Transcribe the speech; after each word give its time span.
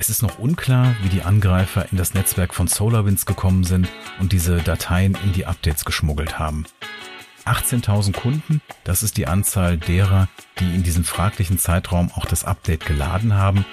Es 0.00 0.10
ist 0.10 0.22
noch 0.22 0.38
unklar, 0.38 0.94
wie 1.02 1.08
die 1.08 1.22
Angreifer 1.22 1.90
in 1.90 1.98
das 1.98 2.14
Netzwerk 2.14 2.54
von 2.54 2.68
SolarWinds 2.68 3.26
gekommen 3.26 3.64
sind 3.64 3.88
und 4.20 4.30
diese 4.30 4.58
Dateien 4.58 5.18
in 5.24 5.32
die 5.32 5.44
Updates 5.44 5.84
geschmuggelt 5.84 6.38
haben. 6.38 6.66
18.000 7.46 8.12
Kunden, 8.12 8.62
das 8.84 9.02
ist 9.02 9.16
die 9.16 9.26
Anzahl 9.26 9.76
derer, 9.76 10.28
die 10.60 10.72
in 10.72 10.84
diesem 10.84 11.02
fraglichen 11.02 11.58
Zeitraum 11.58 12.12
auch 12.14 12.26
das 12.26 12.44
Update 12.44 12.86
geladen 12.86 13.34
haben. 13.34 13.66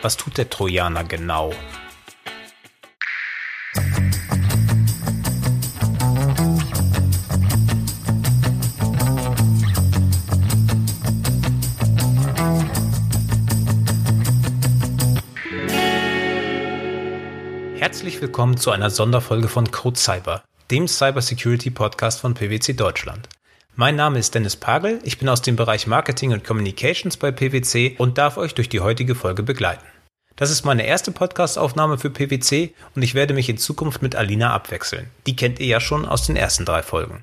Was 0.00 0.16
tut 0.16 0.38
der 0.38 0.48
Trojaner 0.48 1.04
genau? 1.04 1.52
Herzlich 17.78 18.20
willkommen 18.20 18.56
zu 18.56 18.72
einer 18.72 18.90
Sonderfolge 18.90 19.46
von 19.46 19.70
Code 19.70 19.96
Cyber, 19.96 20.42
dem 20.68 20.88
Cybersecurity 20.88 21.70
Podcast 21.70 22.20
von 22.20 22.34
PwC 22.34 22.72
Deutschland. 22.72 23.28
Mein 23.76 23.94
Name 23.94 24.18
ist 24.18 24.34
Dennis 24.34 24.56
Pagel, 24.56 24.98
ich 25.04 25.20
bin 25.20 25.28
aus 25.28 25.42
dem 25.42 25.54
Bereich 25.54 25.86
Marketing 25.86 26.32
und 26.32 26.42
Communications 26.42 27.16
bei 27.16 27.30
PwC 27.30 27.94
und 27.96 28.18
darf 28.18 28.36
euch 28.36 28.54
durch 28.54 28.68
die 28.68 28.80
heutige 28.80 29.14
Folge 29.14 29.44
begleiten. 29.44 29.86
Das 30.34 30.50
ist 30.50 30.64
meine 30.64 30.88
erste 30.88 31.12
Podcastaufnahme 31.12 31.98
für 31.98 32.10
PwC 32.10 32.74
und 32.96 33.02
ich 33.02 33.14
werde 33.14 33.32
mich 33.32 33.48
in 33.48 33.58
Zukunft 33.58 34.02
mit 34.02 34.16
Alina 34.16 34.52
abwechseln. 34.52 35.08
Die 35.28 35.36
kennt 35.36 35.60
ihr 35.60 35.68
ja 35.68 35.78
schon 35.78 36.04
aus 36.04 36.26
den 36.26 36.34
ersten 36.34 36.64
drei 36.64 36.82
Folgen. 36.82 37.22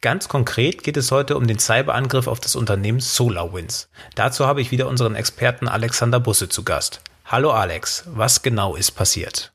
Ganz 0.00 0.26
konkret 0.26 0.82
geht 0.82 0.96
es 0.96 1.12
heute 1.12 1.36
um 1.36 1.46
den 1.46 1.60
Cyberangriff 1.60 2.26
auf 2.26 2.40
das 2.40 2.56
Unternehmen 2.56 2.98
SolarWinds. 2.98 3.88
Dazu 4.16 4.48
habe 4.48 4.60
ich 4.60 4.72
wieder 4.72 4.88
unseren 4.88 5.14
Experten 5.14 5.68
Alexander 5.68 6.18
Busse 6.18 6.48
zu 6.48 6.64
Gast. 6.64 7.02
Hallo 7.24 7.52
Alex, 7.52 8.02
was 8.06 8.42
genau 8.42 8.74
ist 8.74 8.90
passiert? 8.90 9.52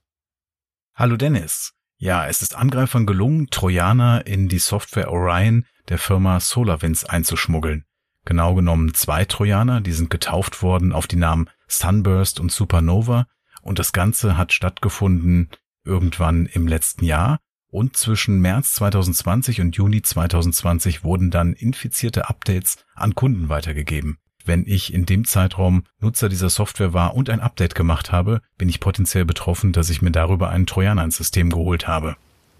Hallo 0.93 1.15
Dennis. 1.15 1.71
Ja, 1.97 2.27
es 2.27 2.41
ist 2.41 2.55
Angreifern 2.55 3.05
gelungen, 3.05 3.47
Trojaner 3.49 4.27
in 4.27 4.49
die 4.49 4.59
Software 4.59 5.09
Orion 5.09 5.65
der 5.87 5.97
Firma 5.97 6.39
SolarWinds 6.41 7.05
einzuschmuggeln. 7.05 7.85
Genau 8.25 8.55
genommen 8.55 8.93
zwei 8.93 9.23
Trojaner, 9.23 9.79
die 9.79 9.93
sind 9.93 10.09
getauft 10.09 10.61
worden 10.61 10.91
auf 10.91 11.07
die 11.07 11.15
Namen 11.15 11.49
Sunburst 11.67 12.41
und 12.41 12.51
Supernova 12.51 13.25
und 13.61 13.79
das 13.79 13.93
Ganze 13.93 14.37
hat 14.37 14.51
stattgefunden 14.51 15.49
irgendwann 15.85 16.45
im 16.45 16.67
letzten 16.67 17.05
Jahr 17.05 17.39
und 17.67 17.95
zwischen 17.95 18.41
März 18.41 18.73
2020 18.73 19.61
und 19.61 19.75
Juni 19.77 20.01
2020 20.01 21.05
wurden 21.05 21.31
dann 21.31 21.53
infizierte 21.53 22.29
Updates 22.29 22.83
an 22.95 23.15
Kunden 23.15 23.47
weitergegeben. 23.47 24.17
Wenn 24.45 24.65
ich 24.67 24.93
in 24.93 25.05
dem 25.05 25.25
Zeitraum 25.25 25.83
Nutzer 25.99 26.29
dieser 26.29 26.49
Software 26.49 26.93
war 26.93 27.15
und 27.15 27.29
ein 27.29 27.39
Update 27.39 27.75
gemacht 27.75 28.11
habe, 28.11 28.41
bin 28.57 28.69
ich 28.69 28.79
potenziell 28.79 29.25
betroffen, 29.25 29.73
dass 29.73 29.89
ich 29.89 30.01
mir 30.01 30.11
darüber 30.11 30.49
einen 30.49 30.65
Trojaner 30.65 31.03
ins 31.03 31.17
System 31.17 31.49
geholt 31.49 31.87
habe. 31.87 32.15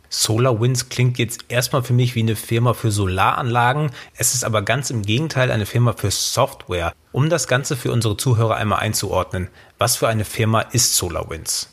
SolarWinds 0.09 0.89
klingt 0.89 1.17
jetzt 1.17 1.45
erstmal 1.47 1.83
für 1.83 1.93
mich 1.93 2.15
wie 2.15 2.21
eine 2.21 2.35
Firma 2.35 2.73
für 2.73 2.91
Solaranlagen. 2.91 3.91
Es 4.17 4.33
ist 4.33 4.43
aber 4.43 4.61
ganz 4.61 4.89
im 4.89 5.03
Gegenteil 5.03 5.51
eine 5.51 5.65
Firma 5.65 5.93
für 5.93 6.11
Software. 6.11 6.93
Um 7.13 7.29
das 7.29 7.47
Ganze 7.47 7.77
für 7.77 7.93
unsere 7.93 8.17
Zuhörer 8.17 8.57
einmal 8.57 8.79
einzuordnen, 8.79 9.47
was 9.77 9.95
für 9.95 10.09
eine 10.09 10.25
Firma 10.25 10.61
ist 10.61 10.95
SolarWinds? 10.95 11.69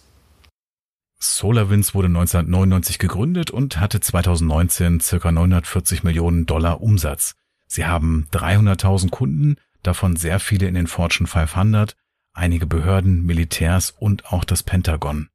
SolarWinds 1.18 1.94
wurde 1.94 2.06
1999 2.06 3.00
gegründet 3.00 3.50
und 3.50 3.80
hatte 3.80 3.98
2019 3.98 5.00
circa 5.00 5.32
940 5.32 6.04
Millionen 6.04 6.46
Dollar 6.46 6.80
Umsatz. 6.80 7.34
Sie 7.66 7.86
haben 7.86 8.28
300.000 8.32 9.10
Kunden 9.10 9.56
davon 9.88 10.16
sehr 10.16 10.38
viele 10.38 10.68
in 10.68 10.74
den 10.74 10.86
Fortune 10.86 11.26
500, 11.26 11.96
einige 12.34 12.66
Behörden, 12.66 13.24
Militärs 13.24 13.90
und 13.90 14.26
auch 14.26 14.44
das 14.44 14.62
Pentagon. 14.62 15.28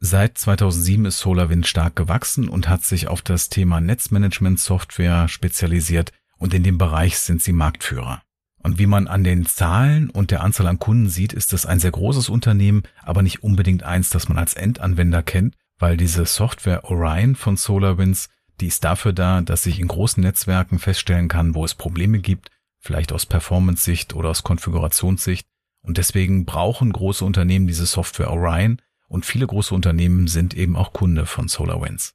Seit 0.00 0.36
2007 0.36 1.04
ist 1.06 1.20
SolarWinds 1.20 1.68
stark 1.68 1.94
gewachsen 1.94 2.48
und 2.48 2.68
hat 2.68 2.82
sich 2.82 3.06
auf 3.06 3.22
das 3.22 3.48
Thema 3.48 3.80
Netzmanagement-Software 3.80 5.28
spezialisiert 5.28 6.12
und 6.36 6.52
in 6.52 6.64
dem 6.64 6.76
Bereich 6.76 7.18
sind 7.18 7.40
sie 7.40 7.52
Marktführer. 7.52 8.22
Und 8.58 8.80
wie 8.80 8.86
man 8.86 9.06
an 9.06 9.22
den 9.22 9.46
Zahlen 9.46 10.10
und 10.10 10.32
der 10.32 10.42
Anzahl 10.42 10.66
an 10.66 10.80
Kunden 10.80 11.08
sieht, 11.08 11.32
ist 11.32 11.52
es 11.52 11.64
ein 11.64 11.78
sehr 11.78 11.92
großes 11.92 12.28
Unternehmen, 12.28 12.82
aber 13.02 13.22
nicht 13.22 13.44
unbedingt 13.44 13.84
eins, 13.84 14.10
das 14.10 14.28
man 14.28 14.38
als 14.38 14.54
Endanwender 14.54 15.22
kennt, 15.22 15.56
weil 15.78 15.96
diese 15.96 16.26
Software 16.26 16.84
Orion 16.84 17.36
von 17.36 17.56
SolarWinds, 17.56 18.28
die 18.60 18.66
ist 18.66 18.82
dafür 18.82 19.12
da, 19.12 19.40
dass 19.40 19.66
ich 19.66 19.78
in 19.78 19.88
großen 19.88 20.22
Netzwerken 20.22 20.80
feststellen 20.80 21.28
kann, 21.28 21.54
wo 21.54 21.64
es 21.64 21.76
Probleme 21.76 22.18
gibt 22.18 22.50
vielleicht 22.82 23.12
aus 23.12 23.24
Performance-Sicht 23.24 24.14
oder 24.14 24.28
aus 24.28 24.42
Konfigurationssicht. 24.42 25.46
Und 25.82 25.98
deswegen 25.98 26.44
brauchen 26.44 26.92
große 26.92 27.24
Unternehmen 27.24 27.66
diese 27.66 27.86
Software 27.86 28.30
Orion 28.30 28.80
und 29.08 29.24
viele 29.26 29.46
große 29.46 29.74
Unternehmen 29.74 30.26
sind 30.26 30.54
eben 30.54 30.76
auch 30.76 30.92
Kunde 30.92 31.26
von 31.26 31.48
SolarWinds. 31.48 32.14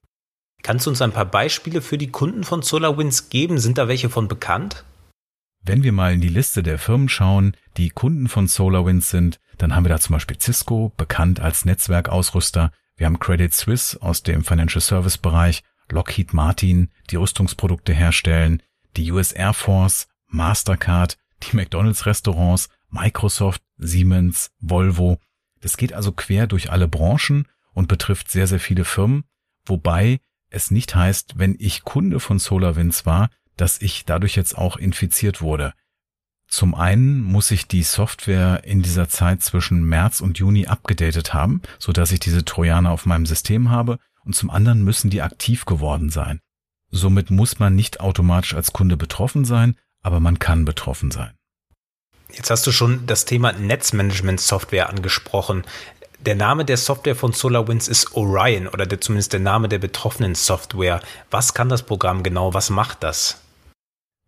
Kannst 0.63 0.85
du 0.85 0.89
uns 0.89 1.01
ein 1.01 1.11
paar 1.11 1.25
Beispiele 1.25 1.81
für 1.81 1.97
die 1.97 2.11
Kunden 2.11 2.43
von 2.43 2.61
SolarWinds 2.61 3.29
geben? 3.29 3.59
Sind 3.59 3.77
da 3.77 3.87
welche 3.87 4.09
von 4.09 4.27
bekannt? 4.27 4.83
Wenn 5.63 5.83
wir 5.83 5.91
mal 5.91 6.13
in 6.13 6.21
die 6.21 6.29
Liste 6.29 6.63
der 6.63 6.79
Firmen 6.79 7.09
schauen, 7.09 7.55
die 7.77 7.89
Kunden 7.89 8.27
von 8.27 8.47
SolarWinds 8.47 9.09
sind, 9.09 9.39
dann 9.57 9.75
haben 9.75 9.85
wir 9.85 9.89
da 9.89 9.99
zum 9.99 10.13
Beispiel 10.13 10.39
Cisco, 10.39 10.93
bekannt 10.97 11.39
als 11.39 11.65
Netzwerkausrüster. 11.65 12.71
Wir 12.95 13.05
haben 13.05 13.19
Credit 13.19 13.53
Suisse 13.53 14.01
aus 14.01 14.23
dem 14.23 14.43
Financial 14.43 14.81
Service 14.81 15.17
Bereich, 15.17 15.63
Lockheed 15.89 16.33
Martin, 16.33 16.89
die 17.09 17.15
Rüstungsprodukte 17.15 17.93
herstellen, 17.93 18.63
die 18.95 19.11
US 19.11 19.31
Air 19.31 19.53
Force, 19.53 20.07
Mastercard, 20.27 21.17
die 21.43 21.55
McDonald's 21.55 22.05
Restaurants, 22.05 22.69
Microsoft, 22.89 23.61
Siemens, 23.77 24.51
Volvo. 24.59 25.19
Das 25.61 25.77
geht 25.77 25.93
also 25.93 26.11
quer 26.11 26.47
durch 26.47 26.71
alle 26.71 26.87
Branchen 26.87 27.47
und 27.73 27.87
betrifft 27.87 28.29
sehr, 28.29 28.47
sehr 28.47 28.59
viele 28.59 28.85
Firmen, 28.85 29.23
wobei 29.65 30.19
es 30.49 30.71
nicht 30.71 30.95
heißt, 30.95 31.37
wenn 31.37 31.55
ich 31.59 31.83
Kunde 31.83 32.19
von 32.19 32.39
SolarWinds 32.39 33.05
war, 33.05 33.29
dass 33.57 33.81
ich 33.81 34.05
dadurch 34.05 34.35
jetzt 34.35 34.57
auch 34.57 34.77
infiziert 34.77 35.41
wurde. 35.41 35.73
Zum 36.47 36.75
einen 36.75 37.21
muss 37.21 37.51
ich 37.51 37.67
die 37.67 37.83
Software 37.83 38.63
in 38.63 38.81
dieser 38.81 39.09
Zeit 39.09 39.41
zwischen 39.41 39.83
März 39.83 40.21
und 40.21 40.39
Juni 40.39 40.67
abgedatet 40.67 41.33
haben, 41.33 41.61
so 41.77 41.91
dass 41.91 42.11
ich 42.11 42.19
diese 42.19 42.45
Trojaner 42.45 42.91
auf 42.91 43.05
meinem 43.05 43.25
System 43.25 43.69
habe, 43.69 43.99
und 44.23 44.33
zum 44.33 44.49
anderen 44.49 44.83
müssen 44.83 45.09
die 45.09 45.21
aktiv 45.21 45.65
geworden 45.65 46.09
sein. 46.09 46.39
Somit 46.89 47.31
muss 47.31 47.59
man 47.59 47.75
nicht 47.75 47.99
automatisch 47.99 48.53
als 48.55 48.73
Kunde 48.73 48.95
betroffen 48.95 49.45
sein, 49.45 49.75
aber 50.07 50.21
man 50.21 50.39
kann 50.39 50.63
betroffen 50.63 51.11
sein. 51.11 51.33
Jetzt 52.31 52.49
hast 52.49 52.65
du 52.65 52.71
schon 52.71 53.05
das 53.05 53.25
Thema 53.25 53.51
Netzmanagement-Software 53.51 54.89
angesprochen. 54.89 55.65
Der 56.21 56.35
Name 56.35 56.63
der 56.63 56.77
Software 56.77 57.15
von 57.15 57.33
SolarWinds 57.33 57.89
ist 57.89 58.15
Orion 58.15 58.67
oder 58.67 58.85
der, 58.85 59.01
zumindest 59.01 59.33
der 59.33 59.41
Name 59.41 59.67
der 59.67 59.79
betroffenen 59.79 60.33
Software. 60.33 61.01
Was 61.29 61.53
kann 61.53 61.67
das 61.67 61.83
Programm 61.83 62.23
genau? 62.23 62.53
Was 62.53 62.69
macht 62.69 63.03
das? 63.03 63.41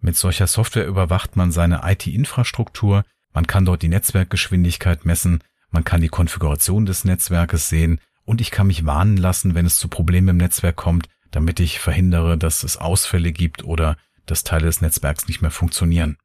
Mit 0.01 0.17
solcher 0.17 0.47
Software 0.47 0.85
überwacht 0.85 1.37
man 1.37 1.53
seine 1.53 1.81
IT-Infrastruktur. 1.85 3.05
Man 3.33 3.47
kann 3.47 3.63
dort 3.63 3.81
die 3.81 3.87
Netzwerkgeschwindigkeit 3.87 5.05
messen. 5.05 5.41
Man 5.71 5.85
kann 5.85 6.01
die 6.01 6.09
Konfiguration 6.09 6.85
des 6.85 7.05
Netzwerkes 7.05 7.69
sehen. 7.69 8.01
Und 8.25 8.41
ich 8.41 8.51
kann 8.51 8.67
mich 8.67 8.85
warnen 8.85 9.15
lassen, 9.15 9.55
wenn 9.55 9.65
es 9.65 9.77
zu 9.77 9.87
Problemen 9.87 10.27
im 10.27 10.37
Netzwerk 10.37 10.75
kommt, 10.75 11.07
damit 11.31 11.61
ich 11.61 11.79
verhindere, 11.79 12.37
dass 12.37 12.63
es 12.63 12.75
Ausfälle 12.75 13.31
gibt 13.31 13.63
oder 13.63 13.95
dass 14.29 14.43
Teile 14.43 14.65
des 14.65 14.81
Netzwerks 14.81 15.27
nicht 15.27 15.41
mehr 15.41 15.51
funktionieren. 15.51 16.17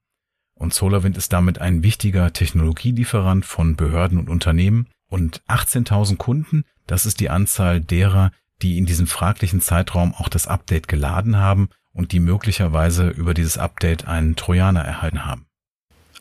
Und 0.54 0.72
SolarWind 0.72 1.16
ist 1.16 1.32
damit 1.32 1.60
ein 1.60 1.82
wichtiger 1.82 2.32
Technologielieferant 2.32 3.44
von 3.44 3.76
Behörden 3.76 4.18
und 4.18 4.28
Unternehmen 4.28 4.88
und 5.08 5.42
18.000 5.48 6.16
Kunden, 6.16 6.64
das 6.86 7.06
ist 7.06 7.20
die 7.20 7.30
Anzahl 7.30 7.80
derer, 7.80 8.30
die 8.62 8.78
in 8.78 8.86
diesem 8.86 9.06
fraglichen 9.06 9.60
Zeitraum 9.60 10.14
auch 10.14 10.28
das 10.28 10.46
Update 10.46 10.88
geladen 10.88 11.36
haben 11.36 11.68
und 11.92 12.12
die 12.12 12.20
möglicherweise 12.20 13.08
über 13.08 13.34
dieses 13.34 13.58
Update 13.58 14.06
einen 14.06 14.36
Trojaner 14.36 14.82
erhalten 14.82 15.24
haben. 15.24 15.46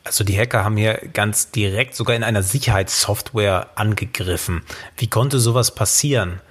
Also 0.04 0.24
die 0.24 0.38
Hacker 0.38 0.64
haben 0.64 0.78
hier 0.78 1.00
ganz 1.14 1.52
direkt 1.52 1.96
sogar 1.96 2.16
in 2.16 2.24
einer 2.24 2.44
Sicherheitssoftware 2.44 3.70
angegriffen. 3.76 4.64
Wie 4.98 5.08
konnte 5.08 5.40
sowas 5.40 5.74
passieren? 5.74 6.42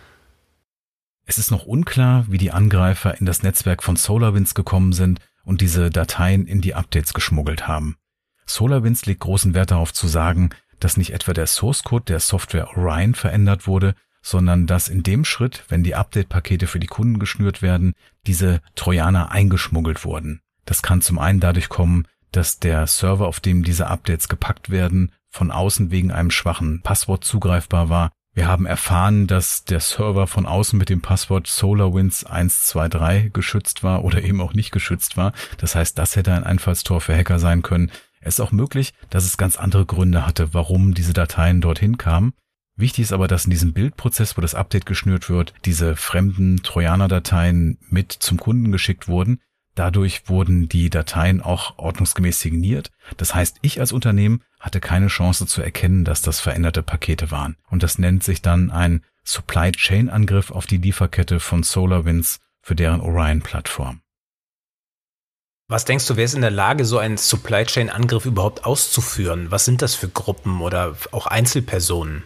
Es 1.24 1.38
ist 1.38 1.50
noch 1.50 1.64
unklar, 1.64 2.26
wie 2.28 2.38
die 2.38 2.50
Angreifer 2.50 3.19
in 3.19 3.26
das 3.26 3.42
Netzwerk 3.42 3.82
von 3.82 3.96
SolarWinds 3.96 4.54
gekommen 4.54 4.92
sind 4.92 5.20
und 5.44 5.60
diese 5.60 5.90
Dateien 5.90 6.46
in 6.46 6.60
die 6.60 6.74
Updates 6.74 7.14
geschmuggelt 7.14 7.66
haben. 7.69 7.96
SolarWinds 8.46 9.06
legt 9.06 9.20
großen 9.20 9.54
Wert 9.54 9.70
darauf 9.70 9.92
zu 9.92 10.08
sagen, 10.08 10.50
dass 10.80 10.96
nicht 10.96 11.12
etwa 11.12 11.32
der 11.32 11.46
Source 11.46 11.84
Code 11.84 12.04
der 12.06 12.20
Software 12.20 12.76
Orion 12.76 13.14
verändert 13.14 13.66
wurde, 13.66 13.94
sondern 14.20 14.66
dass 14.66 14.88
in 14.88 15.02
dem 15.02 15.24
Schritt, 15.24 15.64
wenn 15.69 15.82
die 15.82 15.94
Update-Pakete 15.94 16.66
für 16.66 16.80
die 16.80 16.86
Kunden 16.86 17.19
geschnürt 17.19 17.62
werden, 17.62 17.94
diese 18.26 18.60
Trojaner 18.74 19.30
eingeschmuggelt 19.30 20.04
wurden. 20.04 20.40
Das 20.64 20.82
kann 20.82 21.02
zum 21.02 21.19
einen 21.19 21.40
dadurch 21.40 21.69
kommen, 21.69 22.06
dass 22.30 22.58
der 22.58 22.86
Server, 22.86 23.26
auf 23.26 23.40
dem 23.40 23.62
diese 23.62 23.88
Updates 23.88 24.28
gepackt 24.28 24.70
werden, 24.70 25.12
von 25.28 25.50
außen 25.50 25.90
wegen 25.90 26.10
einem 26.12 26.30
schwachen 26.30 26.82
Passwort 26.82 27.24
zugreifbar 27.24 27.88
war 27.88 28.12
wir 28.34 28.49
haben 28.49 28.64
erfahren, 28.64 29.26
dass 29.26 29.64
der 29.64 29.81
Server 29.81 30.26
von 30.26 30.46
außen 30.46 30.79
mit 30.79 30.88
dem 30.88 31.02
Passwort 31.02 31.46
SolarWinds 31.46 32.25
123 32.25 33.32
geschützt 33.32 33.82
war 33.82 34.05
oder 34.05 34.23
eben 34.23 34.40
auch 34.40 34.55
nicht 34.55 34.73
geschützt 34.73 35.19
war. 35.19 35.32
Das 35.58 35.75
heißt, 35.75 35.99
das 35.99 36.17
hätte 36.17 36.32
ein 36.32 36.44
Einfallstor 36.44 37.02
für 37.02 37.14
Hacker 37.14 37.38
sein 37.38 37.61
können. 37.62 37.90
Es 38.20 38.34
ist 38.34 38.40
auch 38.40 38.52
möglich, 38.52 38.94
dass 39.11 39.25
es 39.25 39.37
ganz 39.37 39.56
andere 39.56 39.84
Gründe 39.84 40.26
hatte, 40.26 40.55
warum 40.55 40.94
diese 40.94 41.12
Dateien 41.12 41.61
dorthin 41.61 41.99
kamen. 41.99 42.32
Wichtig 42.75 43.02
ist 43.02 43.12
aber, 43.12 43.29
dass 43.29 43.44
in 43.44 43.50
diesem 43.50 43.75
Bildprozess, 43.75 44.37
wo 44.38 44.40
das 44.40 44.55
Update 44.55 44.87
geschnürt 44.87 45.29
wird, 45.29 45.52
diese 45.67 45.94
fremden 45.94 46.62
Trojaner-Dateien 46.62 47.79
mit 47.90 48.12
zum 48.12 48.38
Kunden 48.38 48.73
geschickt 48.73 49.08
wurden. 49.08 49.40
Dadurch 49.75 50.29
wurden 50.29 50.69
die 50.69 50.88
Dateien 50.88 51.40
auch 51.43 51.79
ordnungsgemäß 51.79 52.40
signiert. 52.40 52.90
Das 53.17 53.34
heißt, 53.34 53.58
ich 53.62 53.81
als 53.81 53.93
Unternehmen 53.93 54.43
hatte 54.62 54.81
keine 54.81 55.09
Chance 55.09 55.47
zu 55.47 55.61
erkennen, 55.61 56.05
dass 56.05 56.23
das 56.23 56.41
veränderte 56.41 56.82
Pakete 56.82 57.31
waren. 57.31 57.56
Und 57.69 57.82
das 57.82 57.99
nennt 57.99 58.23
sich 58.23 58.41
dann 58.41 58.70
ein 58.70 59.05
Supply 59.25 59.73
Chain 59.73 60.09
Angriff 60.09 60.50
auf 60.50 60.67
die 60.67 60.79
Lieferkette 60.79 61.41
von 61.41 61.64
SolarWinds 61.64 62.38
für 62.62 62.76
deren 62.76 63.00
Orion-Plattform. 63.00 64.00
Was 65.69 65.85
denkst 65.85 66.06
du, 66.06 66.17
wer 66.17 66.25
ist 66.25 66.35
in 66.35 66.43
der 66.43 66.50
Lage, 66.50 66.85
so 66.85 66.99
einen 66.99 67.17
Supply 67.17 67.64
Chain 67.64 67.91
Angriff 67.91 68.25
überhaupt 68.25 68.64
auszuführen? 68.64 69.50
Was 69.50 69.64
sind 69.64 69.82
das 69.82 69.94
für 69.94 70.09
Gruppen 70.09 70.61
oder 70.61 70.97
auch 71.11 71.26
Einzelpersonen? 71.26 72.23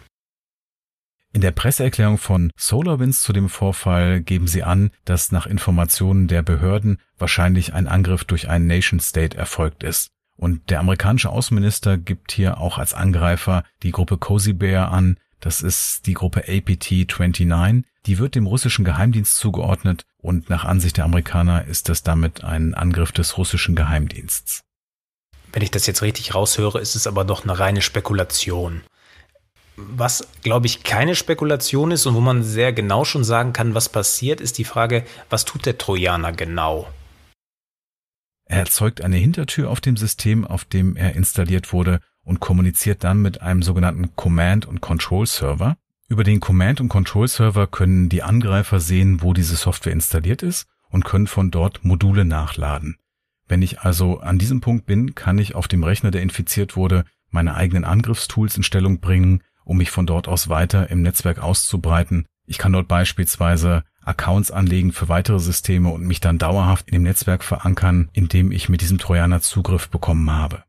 In 1.33 1.41
der 1.41 1.51
Presseerklärung 1.51 2.17
von 2.17 2.51
SolarWinds 2.57 3.21
zu 3.21 3.33
dem 3.33 3.49
Vorfall 3.49 4.21
geben 4.21 4.47
sie 4.47 4.63
an, 4.63 4.91
dass 5.05 5.31
nach 5.31 5.45
Informationen 5.45 6.27
der 6.27 6.41
Behörden 6.41 6.99
wahrscheinlich 7.17 7.73
ein 7.73 7.87
Angriff 7.87 8.25
durch 8.25 8.47
einen 8.49 8.67
Nation 8.67 8.99
State 8.99 9.37
erfolgt 9.37 9.83
ist. 9.83 10.09
Und 10.37 10.69
der 10.69 10.79
amerikanische 10.79 11.29
Außenminister 11.29 11.97
gibt 11.97 12.31
hier 12.31 12.59
auch 12.59 12.77
als 12.77 12.93
Angreifer 12.93 13.63
die 13.83 13.91
Gruppe 13.91 14.17
Cozy 14.17 14.53
Bear 14.53 14.91
an. 14.91 15.17
Das 15.39 15.61
ist 15.61 16.05
die 16.05 16.13
Gruppe 16.13 16.43
APT-29. 16.47 17.83
Die 18.05 18.19
wird 18.19 18.35
dem 18.35 18.45
russischen 18.45 18.85
Geheimdienst 18.85 19.35
zugeordnet 19.35 20.05
und 20.17 20.49
nach 20.49 20.63
Ansicht 20.63 20.97
der 20.97 21.05
Amerikaner 21.05 21.65
ist 21.65 21.89
das 21.89 22.03
damit 22.03 22.43
ein 22.43 22.73
Angriff 22.73 23.11
des 23.11 23.37
russischen 23.37 23.75
Geheimdiensts. 23.75 24.61
Wenn 25.51 25.63
ich 25.63 25.71
das 25.71 25.87
jetzt 25.87 26.01
richtig 26.01 26.35
raushöre, 26.35 26.79
ist 26.79 26.95
es 26.95 27.07
aber 27.07 27.25
doch 27.25 27.43
eine 27.43 27.57
reine 27.57 27.81
Spekulation. 27.81 28.81
Was, 29.75 30.27
glaube 30.41 30.65
ich, 30.65 30.83
keine 30.83 31.15
Spekulation 31.15 31.91
ist 31.91 32.05
und 32.05 32.15
wo 32.15 32.19
man 32.19 32.43
sehr 32.43 32.73
genau 32.73 33.05
schon 33.05 33.23
sagen 33.23 33.53
kann, 33.53 33.75
was 33.75 33.89
passiert, 33.89 34.41
ist 34.41 34.57
die 34.57 34.63
Frage, 34.63 35.03
was 35.29 35.45
tut 35.45 35.65
der 35.65 35.77
Trojaner 35.77 36.31
genau? 36.31 36.87
Er 38.49 38.59
erzeugt 38.59 39.01
eine 39.01 39.17
Hintertür 39.17 39.69
auf 39.69 39.81
dem 39.81 39.97
System, 39.97 40.45
auf 40.45 40.63
dem 40.63 40.95
er 40.95 41.15
installiert 41.15 41.73
wurde 41.73 41.99
und 42.23 42.39
kommuniziert 42.39 43.03
dann 43.03 43.21
mit 43.21 43.41
einem 43.41 43.61
sogenannten 43.61 44.15
Command- 44.15 44.65
und 44.65 44.79
Control-Server. 44.79 45.77
Über 46.07 46.23
den 46.23 46.39
Command- 46.39 46.79
und 46.79 46.87
Control-Server 46.87 47.67
können 47.67 48.07
die 48.07 48.23
Angreifer 48.23 48.79
sehen, 48.79 49.21
wo 49.21 49.33
diese 49.33 49.57
Software 49.57 49.91
installiert 49.91 50.43
ist 50.43 50.67
und 50.89 51.03
können 51.03 51.27
von 51.27 51.51
dort 51.51 51.83
Module 51.83 52.23
nachladen. 52.23 52.97
Wenn 53.49 53.61
ich 53.61 53.81
also 53.81 54.19
an 54.19 54.37
diesem 54.37 54.61
Punkt 54.61 54.85
bin, 54.85 55.15
kann 55.15 55.37
ich 55.37 55.55
auf 55.55 55.67
dem 55.67 55.83
Rechner, 55.83 56.11
der 56.11 56.21
infiziert 56.21 56.77
wurde, 56.77 57.03
meine 57.29 57.55
eigenen 57.55 57.83
Angriffstools 57.83 58.55
in 58.55 58.63
Stellung 58.63 58.99
bringen, 58.99 59.43
um 59.65 59.77
mich 59.77 59.91
von 59.91 60.05
dort 60.05 60.29
aus 60.29 60.47
weiter 60.47 60.89
im 60.89 61.01
Netzwerk 61.01 61.39
auszubreiten. 61.39 62.25
Ich 62.45 62.57
kann 62.57 62.71
dort 62.71 62.87
beispielsweise 62.87 63.83
Accounts 64.07 64.51
anlegen 64.51 64.91
für 64.91 65.09
weitere 65.09 65.39
Systeme 65.39 65.89
und 65.89 66.05
mich 66.05 66.19
dann 66.19 66.37
dauerhaft 66.37 66.87
in 66.87 66.93
dem 66.93 67.03
Netzwerk 67.03 67.43
verankern, 67.43 68.09
in 68.13 68.27
dem 68.27 68.51
ich 68.51 68.69
mit 68.69 68.81
diesem 68.81 68.97
Trojaner 68.97 69.41
Zugriff 69.41 69.89
bekommen 69.89 70.31
habe. 70.31 70.63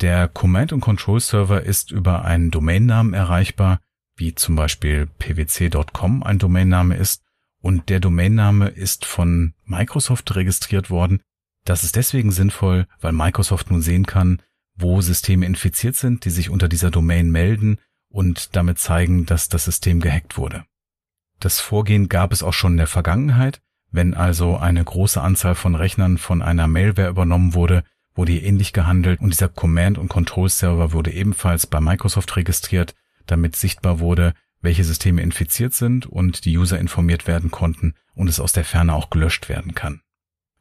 Der 0.00 0.28
Command- 0.28 0.72
und 0.72 0.80
Control-Server 0.80 1.62
ist 1.62 1.90
über 1.90 2.24
einen 2.24 2.50
Domainnamen 2.50 3.14
erreichbar, 3.14 3.80
wie 4.16 4.34
zum 4.34 4.56
Beispiel 4.56 5.06
pwc.com 5.06 6.22
ein 6.22 6.38
Domainname 6.38 6.96
ist, 6.96 7.22
und 7.60 7.88
der 7.88 8.00
Domainname 8.00 8.68
ist 8.68 9.06
von 9.06 9.54
Microsoft 9.64 10.34
registriert 10.36 10.90
worden. 10.90 11.20
Das 11.64 11.82
ist 11.82 11.96
deswegen 11.96 12.30
sinnvoll, 12.30 12.86
weil 13.00 13.12
Microsoft 13.12 13.70
nun 13.70 13.80
sehen 13.80 14.04
kann, 14.04 14.42
wo 14.74 15.00
Systeme 15.00 15.46
infiziert 15.46 15.96
sind, 15.96 16.26
die 16.26 16.30
sich 16.30 16.50
unter 16.50 16.68
dieser 16.68 16.90
Domain 16.90 17.30
melden 17.30 17.78
und 18.10 18.54
damit 18.54 18.78
zeigen, 18.78 19.24
dass 19.24 19.48
das 19.48 19.64
System 19.64 20.00
gehackt 20.00 20.36
wurde. 20.36 20.66
Das 21.44 21.60
Vorgehen 21.60 22.08
gab 22.08 22.32
es 22.32 22.42
auch 22.42 22.54
schon 22.54 22.72
in 22.72 22.78
der 22.78 22.86
Vergangenheit. 22.86 23.60
Wenn 23.90 24.14
also 24.14 24.56
eine 24.56 24.82
große 24.82 25.20
Anzahl 25.20 25.54
von 25.54 25.74
Rechnern 25.74 26.16
von 26.16 26.40
einer 26.40 26.66
Malware 26.68 27.10
übernommen 27.10 27.52
wurde, 27.52 27.84
wurde 28.14 28.32
hier 28.32 28.44
ähnlich 28.44 28.72
gehandelt 28.72 29.20
und 29.20 29.28
dieser 29.28 29.50
Command- 29.50 29.98
und 29.98 30.08
Control-Server 30.08 30.92
wurde 30.92 31.12
ebenfalls 31.12 31.66
bei 31.66 31.82
Microsoft 31.82 32.34
registriert, 32.36 32.94
damit 33.26 33.56
sichtbar 33.56 34.00
wurde, 34.00 34.32
welche 34.62 34.84
Systeme 34.84 35.20
infiziert 35.20 35.74
sind 35.74 36.06
und 36.06 36.46
die 36.46 36.56
User 36.56 36.78
informiert 36.78 37.26
werden 37.26 37.50
konnten 37.50 37.92
und 38.14 38.30
es 38.30 38.40
aus 38.40 38.54
der 38.54 38.64
Ferne 38.64 38.94
auch 38.94 39.10
gelöscht 39.10 39.50
werden 39.50 39.74
kann. 39.74 40.00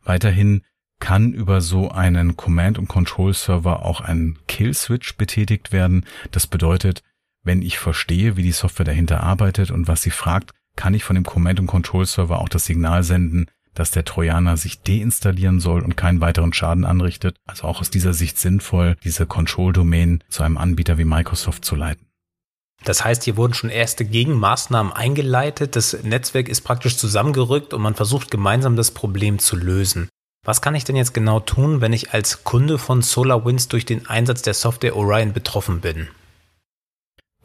Weiterhin 0.04 0.64
kann 1.00 1.32
über 1.32 1.62
so 1.62 1.92
einen 1.92 2.36
Command- 2.36 2.78
und 2.78 2.90
Control-Server 2.90 3.86
auch 3.86 4.02
ein 4.02 4.38
Kill-Switch 4.50 5.16
betätigt 5.16 5.72
werden. 5.72 6.06
Das 6.32 6.46
bedeutet, 6.46 7.04
wenn 7.42 7.62
ich 7.62 7.80
verstehe, 7.80 8.36
wie 8.36 8.44
die 8.44 8.52
Software 8.52 8.86
dahinter 8.86 9.24
arbeitet 9.24 9.72
und 9.72 9.88
was 9.88 10.02
sie 10.02 10.12
fragt, 10.12 10.52
kann 10.76 10.94
ich 10.94 11.04
von 11.04 11.16
dem 11.16 11.26
Command- 11.26 11.60
und 11.60 11.68
Control-Server 11.68 12.40
auch 12.40 12.50
das 12.50 12.66
Signal 12.66 13.04
senden, 13.04 13.48
dass 13.74 13.92
der 13.92 14.06
Trojaner 14.06 14.58
sich 14.58 14.82
deinstallieren 14.82 15.60
soll 15.60 15.82
und 15.82 15.98
keinen 15.98 16.22
weiteren 16.22 16.54
Schaden 16.54 16.86
anrichtet. 16.86 17.38
Also 17.46 17.64
auch 17.64 17.82
aus 17.82 17.90
dieser 17.90 18.14
Sicht 18.14 18.38
sinnvoll, 18.38 18.96
diese 19.04 19.26
Control-Domain 19.26 20.24
zu 20.30 20.44
einem 20.44 20.58
Anbieter 20.58 20.98
wie 20.98 21.06
Microsoft 21.06 21.66
zu 21.66 21.76
leiten. 21.76 22.08
Das 22.84 23.04
heißt, 23.04 23.24
hier 23.24 23.38
wurden 23.38 23.54
schon 23.54 23.70
erste 23.70 24.04
Gegenmaßnahmen 24.04 24.92
eingeleitet, 24.92 25.76
das 25.76 26.04
Netzwerk 26.04 26.50
ist 26.50 26.62
praktisch 26.62 26.98
zusammengerückt 26.98 27.74
und 27.74 27.82
man 27.82 27.96
versucht 27.96 28.30
gemeinsam 28.30 28.76
das 28.76 28.92
Problem 28.92 29.40
zu 29.40 29.56
lösen. 29.56 30.10
Was 30.46 30.62
kann 30.62 30.76
ich 30.76 30.84
denn 30.84 30.98
jetzt 30.98 31.14
genau 31.14 31.40
tun, 31.40 31.80
wenn 31.80 31.94
ich 31.94 32.14
als 32.14 32.44
Kunde 32.44 32.78
von 32.78 33.02
SolarWinds 33.02 33.70
durch 33.70 33.86
den 33.86 34.08
Einsatz 34.08 34.42
der 34.42 34.54
Software 34.54 34.98
Orion 34.98 35.32
betroffen 35.32 35.80
bin? 35.80 36.10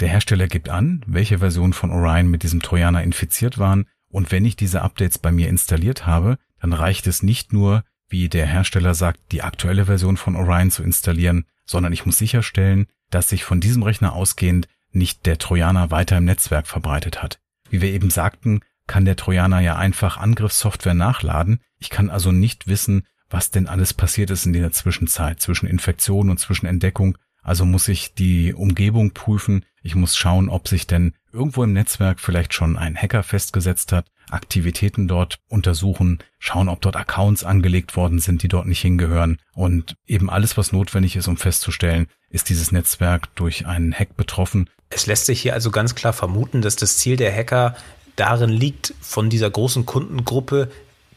Der 0.00 0.08
Hersteller 0.08 0.46
gibt 0.46 0.68
an, 0.68 1.02
welche 1.06 1.38
Versionen 1.38 1.72
von 1.72 1.90
Orion 1.90 2.28
mit 2.28 2.42
diesem 2.42 2.62
Trojaner 2.62 3.02
infiziert 3.02 3.58
waren 3.58 3.86
und 4.08 4.30
wenn 4.30 4.44
ich 4.44 4.56
diese 4.56 4.82
Updates 4.82 5.18
bei 5.18 5.32
mir 5.32 5.48
installiert 5.48 6.06
habe, 6.06 6.38
dann 6.60 6.72
reicht 6.72 7.06
es 7.06 7.22
nicht 7.22 7.52
nur, 7.52 7.84
wie 8.08 8.28
der 8.28 8.46
Hersteller 8.46 8.94
sagt, 8.94 9.20
die 9.32 9.42
aktuelle 9.42 9.86
Version 9.86 10.16
von 10.16 10.36
Orion 10.36 10.70
zu 10.70 10.82
installieren, 10.82 11.44
sondern 11.66 11.92
ich 11.92 12.06
muss 12.06 12.16
sicherstellen, 12.16 12.86
dass 13.10 13.28
sich 13.28 13.44
von 13.44 13.60
diesem 13.60 13.82
Rechner 13.82 14.12
ausgehend 14.12 14.68
nicht 14.92 15.26
der 15.26 15.38
Trojaner 15.38 15.90
weiter 15.90 16.16
im 16.16 16.24
Netzwerk 16.24 16.66
verbreitet 16.66 17.22
hat. 17.22 17.40
Wie 17.68 17.82
wir 17.82 17.90
eben 17.90 18.10
sagten, 18.10 18.60
kann 18.86 19.04
der 19.04 19.16
Trojaner 19.16 19.60
ja 19.60 19.76
einfach 19.76 20.16
Angriffssoftware 20.16 20.94
nachladen. 20.94 21.60
Ich 21.78 21.90
kann 21.90 22.08
also 22.08 22.32
nicht 22.32 22.68
wissen, 22.68 23.02
was 23.28 23.50
denn 23.50 23.66
alles 23.66 23.92
passiert 23.92 24.30
ist 24.30 24.46
in 24.46 24.54
der 24.54 24.72
Zwischenzeit 24.72 25.40
zwischen 25.40 25.68
Infektion 25.68 26.30
und 26.30 26.38
zwischen 26.38 26.66
Entdeckung 26.66 27.18
also 27.48 27.64
muss 27.64 27.88
ich 27.88 28.14
die 28.14 28.52
Umgebung 28.52 29.12
prüfen. 29.12 29.64
Ich 29.82 29.94
muss 29.94 30.16
schauen, 30.16 30.50
ob 30.50 30.68
sich 30.68 30.86
denn 30.86 31.14
irgendwo 31.32 31.64
im 31.64 31.72
Netzwerk 31.72 32.20
vielleicht 32.20 32.52
schon 32.52 32.76
ein 32.76 32.94
Hacker 32.94 33.22
festgesetzt 33.22 33.90
hat, 33.92 34.04
Aktivitäten 34.28 35.08
dort 35.08 35.38
untersuchen, 35.48 36.18
schauen, 36.38 36.68
ob 36.68 36.82
dort 36.82 36.96
Accounts 36.96 37.44
angelegt 37.44 37.96
worden 37.96 38.18
sind, 38.18 38.42
die 38.42 38.48
dort 38.48 38.66
nicht 38.66 38.82
hingehören 38.82 39.38
und 39.54 39.96
eben 40.06 40.28
alles, 40.28 40.58
was 40.58 40.72
notwendig 40.72 41.16
ist, 41.16 41.26
um 41.26 41.38
festzustellen, 41.38 42.08
ist 42.28 42.50
dieses 42.50 42.70
Netzwerk 42.70 43.34
durch 43.34 43.66
einen 43.66 43.94
Hack 43.94 44.14
betroffen. 44.18 44.68
Es 44.90 45.06
lässt 45.06 45.24
sich 45.24 45.40
hier 45.40 45.54
also 45.54 45.70
ganz 45.70 45.94
klar 45.94 46.12
vermuten, 46.12 46.60
dass 46.60 46.76
das 46.76 46.98
Ziel 46.98 47.16
der 47.16 47.34
Hacker 47.34 47.74
darin 48.16 48.50
liegt, 48.50 48.92
von 49.00 49.30
dieser 49.30 49.48
großen 49.48 49.86
Kundengruppe 49.86 50.70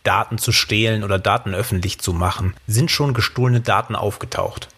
Daten 0.03 0.37
zu 0.37 0.53
stehlen 0.53 1.03
oder 1.03 1.19
Daten 1.19 1.53
öffentlich 1.53 1.99
zu 1.99 2.13
machen. 2.13 2.53
Sind 2.67 2.89
schon 2.89 3.13
gestohlene 3.13 3.59
Daten 3.59 3.95
aufgetaucht? 3.95 4.69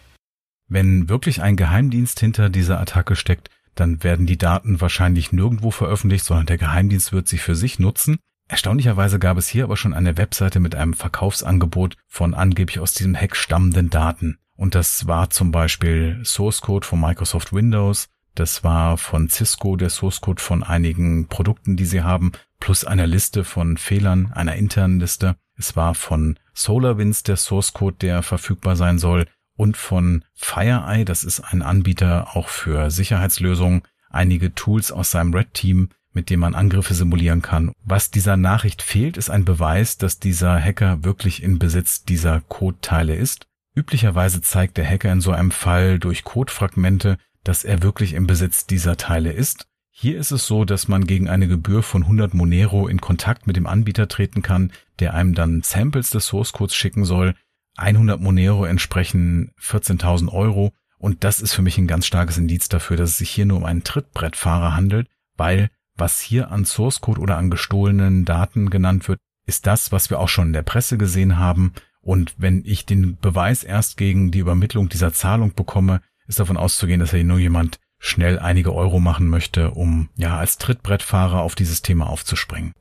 Wenn 0.68 1.08
wirklich 1.08 1.42
ein 1.42 1.56
Geheimdienst 1.56 2.20
hinter 2.20 2.50
dieser 2.50 2.80
Attacke 2.80 3.16
steckt, 3.16 3.50
dann 3.74 4.02
werden 4.02 4.26
die 4.26 4.38
Daten 4.38 4.80
wahrscheinlich 4.80 5.32
nirgendwo 5.32 5.70
veröffentlicht, 5.70 6.24
sondern 6.24 6.46
der 6.46 6.58
Geheimdienst 6.58 7.12
wird 7.12 7.28
sie 7.28 7.38
für 7.38 7.54
sich 7.54 7.78
nutzen. 7.78 8.18
Erstaunlicherweise 8.48 9.18
gab 9.18 9.36
es 9.38 9.48
hier 9.48 9.64
aber 9.64 9.76
schon 9.76 9.94
eine 9.94 10.16
Webseite 10.16 10.60
mit 10.60 10.74
einem 10.74 10.94
Verkaufsangebot 10.94 11.96
von 12.06 12.34
angeblich 12.34 12.78
aus 12.78 12.92
diesem 12.94 13.16
Hack 13.16 13.36
stammenden 13.36 13.90
Daten. 13.90 14.38
Und 14.56 14.74
das 14.74 15.06
war 15.06 15.30
zum 15.30 15.50
Beispiel 15.50 16.20
Source 16.24 16.60
Code 16.60 16.86
von 16.86 17.00
Microsoft 17.00 17.52
Windows, 17.52 18.08
das 18.34 18.64
war 18.64 18.98
von 18.98 19.28
Cisco 19.28 19.76
der 19.76 19.90
Source 19.90 20.20
Code 20.20 20.42
von 20.42 20.64
einigen 20.64 21.28
Produkten, 21.28 21.76
die 21.76 21.84
sie 21.84 22.02
haben, 22.02 22.32
plus 22.58 22.84
einer 22.84 23.06
Liste 23.06 23.44
von 23.44 23.76
Fehlern, 23.76 24.32
einer 24.32 24.56
internen 24.56 24.98
Liste. 24.98 25.36
Es 25.56 25.76
war 25.76 25.94
von 25.94 26.36
SolarWinds 26.52 27.22
der 27.22 27.36
Source 27.36 27.72
Code, 27.72 27.96
der 28.00 28.24
verfügbar 28.24 28.74
sein 28.74 28.98
soll 28.98 29.26
und 29.56 29.76
von 29.76 30.24
FireEye, 30.34 31.04
das 31.04 31.24
ist 31.24 31.40
ein 31.40 31.62
Anbieter 31.62 32.36
auch 32.36 32.48
für 32.48 32.90
Sicherheitslösungen, 32.90 33.82
einige 34.10 34.54
Tools 34.54 34.92
aus 34.92 35.10
seinem 35.10 35.34
Red 35.34 35.54
Team, 35.54 35.90
mit 36.12 36.30
dem 36.30 36.40
man 36.40 36.54
Angriffe 36.54 36.94
simulieren 36.94 37.42
kann. 37.42 37.72
Was 37.84 38.10
dieser 38.10 38.36
Nachricht 38.36 38.82
fehlt, 38.82 39.16
ist 39.16 39.30
ein 39.30 39.44
Beweis, 39.44 39.98
dass 39.98 40.20
dieser 40.20 40.60
Hacker 40.60 41.04
wirklich 41.04 41.42
in 41.42 41.58
Besitz 41.58 42.04
dieser 42.04 42.40
Codeteile 42.40 43.16
ist. 43.16 43.46
Üblicherweise 43.74 44.40
zeigt 44.40 44.76
der 44.76 44.88
Hacker 44.88 45.10
in 45.10 45.20
so 45.20 45.32
einem 45.32 45.50
Fall 45.50 45.98
durch 45.98 46.22
Codefragmente, 46.22 47.18
dass 47.42 47.64
er 47.64 47.82
wirklich 47.82 48.14
im 48.14 48.26
Besitz 48.26 48.66
dieser 48.66 48.96
Teile 48.96 49.32
ist. 49.32 49.66
Hier 49.90 50.18
ist 50.18 50.30
es 50.32 50.46
so, 50.46 50.64
dass 50.64 50.88
man 50.88 51.06
gegen 51.06 51.28
eine 51.28 51.46
Gebühr 51.46 51.82
von 51.82 52.02
100 52.02 52.34
Monero 52.34 52.88
in 52.88 53.00
Kontakt 53.00 53.46
mit 53.46 53.56
dem 53.56 53.66
Anbieter 53.66 54.08
treten 54.08 54.42
kann, 54.42 54.72
der 54.98 55.14
einem 55.14 55.34
dann 55.34 55.62
Samples 55.62 56.10
des 56.10 56.26
Source 56.26 56.52
Codes 56.52 56.74
schicken 56.74 57.04
soll, 57.04 57.34
100 57.76 58.20
Monero 58.20 58.64
entsprechen 58.64 59.52
14.000 59.60 60.32
Euro 60.32 60.72
Und 60.98 61.24
das 61.24 61.40
ist 61.40 61.54
für 61.54 61.62
mich 61.62 61.76
ein 61.78 61.86
ganz 61.86 62.06
starkes 62.06 62.38
Indiz 62.38 62.68
dafür, 62.68 62.96
dass 62.96 63.10
es 63.10 63.18
sich 63.18 63.30
hier 63.30 63.46
nur 63.46 63.58
um 63.58 63.64
einen 63.64 63.84
Trittbrettfahrer 63.84 64.74
handelt, 64.74 65.08
weil 65.36 65.70
was 65.96 66.20
hier 66.20 66.50
an 66.50 66.64
Source 66.64 67.00
Code 67.00 67.20
oder 67.20 67.36
an 67.36 67.50
gestohlenen 67.50 68.24
Daten 68.24 68.70
genannt 68.70 69.08
wird, 69.08 69.20
ist 69.46 69.66
das, 69.66 69.92
was 69.92 70.10
wir 70.10 70.18
auch 70.18 70.28
schon 70.28 70.48
in 70.48 70.52
der 70.52 70.62
Presse 70.62 70.98
gesehen 70.98 71.38
haben. 71.38 71.72
Und 72.00 72.34
wenn 72.38 72.62
ich 72.64 72.86
den 72.86 73.16
Beweis 73.18 73.64
erst 73.64 73.96
gegen 73.96 74.30
die 74.30 74.40
Übermittlung 74.40 74.88
dieser 74.88 75.12
Zahlung 75.12 75.54
bekomme, 75.54 76.00
ist 76.26 76.40
davon 76.40 76.56
auszugehen, 76.56 77.00
dass 77.00 77.10
hier 77.10 77.24
nur 77.24 77.38
jemand 77.38 77.78
schnell 77.98 78.38
einige 78.38 78.74
Euro 78.74 79.00
machen 79.00 79.28
möchte, 79.28 79.70
um 79.70 80.10
ja 80.16 80.36
als 80.36 80.58
Trittbrettfahrer 80.58 81.40
auf 81.40 81.54
dieses 81.54 81.82
Thema 81.82 82.08
aufzuspringen. 82.08 82.74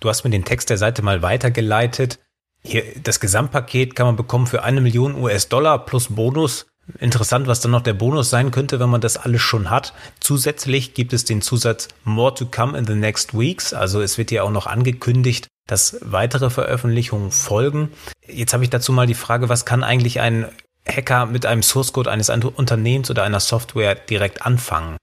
Du 0.00 0.08
hast 0.08 0.24
mir 0.24 0.30
den 0.30 0.44
Text 0.44 0.68
der 0.68 0.76
Seite 0.76 1.02
mal 1.02 1.22
weitergeleitet. 1.22 2.18
Hier, 2.66 2.82
das 3.00 3.20
Gesamtpaket 3.20 3.94
kann 3.94 4.06
man 4.06 4.16
bekommen 4.16 4.48
für 4.48 4.64
eine 4.64 4.80
Million 4.80 5.14
US-Dollar 5.14 5.86
plus 5.86 6.08
Bonus. 6.08 6.66
Interessant, 6.98 7.46
was 7.46 7.60
dann 7.60 7.70
noch 7.70 7.82
der 7.82 7.94
Bonus 7.94 8.28
sein 8.28 8.50
könnte, 8.50 8.80
wenn 8.80 8.88
man 8.88 9.00
das 9.00 9.16
alles 9.16 9.40
schon 9.40 9.70
hat. 9.70 9.92
Zusätzlich 10.18 10.92
gibt 10.92 11.12
es 11.12 11.24
den 11.24 11.42
Zusatz 11.42 11.86
More 12.02 12.34
to 12.34 12.46
come 12.46 12.76
in 12.76 12.84
the 12.84 12.96
next 12.96 13.38
weeks. 13.38 13.72
Also 13.72 14.00
es 14.00 14.18
wird 14.18 14.32
ja 14.32 14.42
auch 14.42 14.50
noch 14.50 14.66
angekündigt, 14.66 15.46
dass 15.68 15.98
weitere 16.00 16.50
Veröffentlichungen 16.50 17.30
folgen. 17.30 17.90
Jetzt 18.26 18.52
habe 18.52 18.64
ich 18.64 18.70
dazu 18.70 18.92
mal 18.92 19.06
die 19.06 19.14
Frage, 19.14 19.48
was 19.48 19.64
kann 19.64 19.84
eigentlich 19.84 20.18
ein 20.18 20.48
Hacker 20.88 21.26
mit 21.26 21.46
einem 21.46 21.62
Source 21.62 21.92
Code 21.92 22.10
eines 22.10 22.30
Unternehmens 22.30 23.10
oder 23.10 23.22
einer 23.22 23.40
Software 23.40 23.94
direkt 23.94 24.44
anfangen? 24.44 24.96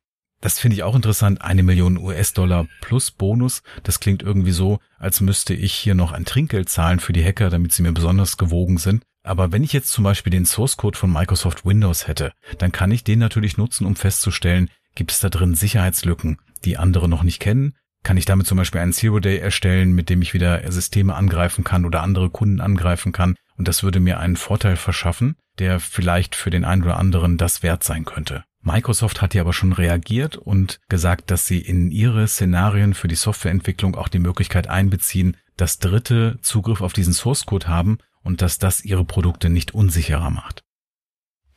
Das 0.44 0.60
finde 0.60 0.76
ich 0.76 0.84
auch 0.84 0.94
interessant. 0.94 1.42
Eine 1.42 1.64
Million 1.64 1.98
US-Dollar 1.98 2.68
plus 2.82 3.12
Bonus. 3.12 3.64
Das 3.84 4.02
klingt 4.02 4.22
irgendwie 4.22 4.52
so, 4.52 4.82
als 5.00 5.22
müsste 5.22 5.54
ich 5.54 5.74
hier 5.74 5.96
noch 5.96 6.12
ein 6.12 6.26
Trinkgeld 6.26 6.68
zahlen 6.68 7.00
für 7.00 7.14
die 7.14 7.24
Hacker, 7.24 7.50
damit 7.50 7.72
sie 7.72 7.82
mir 7.82 7.94
besonders 7.94 8.36
gewogen 8.36 8.78
sind. 8.78 9.04
Aber 9.24 9.54
wenn 9.54 9.64
ich 9.64 9.72
jetzt 9.72 9.92
zum 9.92 10.04
Beispiel 10.04 10.32
den 10.32 10.46
Source 10.46 10.76
Code 10.76 10.98
von 10.98 11.14
Microsoft 11.14 11.66
Windows 11.66 12.10
hätte, 12.10 12.34
dann 12.58 12.74
kann 12.74 12.92
ich 12.92 13.06
den 13.06 13.20
natürlich 13.20 13.56
nutzen, 13.56 13.86
um 13.86 13.96
festzustellen, 13.96 14.70
gibt 14.96 15.14
es 15.14 15.22
da 15.22 15.30
drin 15.30 15.56
Sicherheitslücken, 15.56 16.40
die 16.66 16.76
andere 16.76 17.08
noch 17.08 17.24
nicht 17.24 17.40
kennen? 17.40 17.78
Kann 18.04 18.18
ich 18.18 18.26
damit 18.26 18.46
zum 18.46 18.58
Beispiel 18.58 18.82
einen 18.82 18.92
Zero 18.92 19.22
Day 19.22 19.38
erstellen, 19.38 19.94
mit 19.94 20.10
dem 20.10 20.22
ich 20.22 20.34
wieder 20.34 20.70
Systeme 20.70 21.16
angreifen 21.16 21.64
kann 21.64 21.86
oder 21.86 22.04
andere 22.04 22.30
Kunden 22.30 22.60
angreifen 22.60 23.14
kann? 23.14 23.38
Und 23.56 23.70
das 23.70 23.82
würde 23.82 24.02
mir 24.02 24.20
einen 24.20 24.36
Vorteil 24.36 24.76
verschaffen, 24.76 25.38
der 25.58 25.80
vielleicht 25.80 26.36
für 26.36 26.50
den 26.50 26.66
einen 26.66 26.84
oder 26.84 26.98
anderen 26.98 27.38
das 27.38 27.64
wert 27.64 27.86
sein 27.86 28.04
könnte. 28.04 28.44
Microsoft 28.64 29.22
hat 29.22 29.34
ja 29.34 29.42
aber 29.42 29.54
schon 29.54 29.74
reagiert 29.74 30.38
und 30.38 30.80
gesagt, 30.88 31.30
dass 31.32 31.46
sie 31.46 31.60
in 31.60 31.92
ihre 31.92 32.28
Szenarien 32.28 32.94
für 32.94 33.10
die 33.10 33.16
Softwareentwicklung 33.16 33.96
auch 33.96 34.08
die 34.08 34.20
Möglichkeit 34.20 34.68
einbeziehen, 34.68 35.38
dass 35.58 35.80
Dritte 35.80 36.40
Zugriff 36.42 36.82
auf 36.82 36.94
diesen 36.94 37.14
Source 37.14 37.46
Code 37.46 37.68
haben 37.68 37.98
und 38.24 38.42
dass 38.42 38.60
das 38.60 38.84
ihre 38.84 39.04
Produkte 39.04 39.50
nicht 39.50 39.74
unsicherer 39.74 40.30
macht. 40.30 40.64